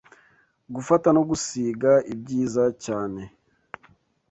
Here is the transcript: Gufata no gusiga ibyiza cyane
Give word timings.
Gufata 0.75 1.07
no 1.15 1.21
gusiga 1.29 1.91
ibyiza 2.13 2.63
cyane 2.85 3.21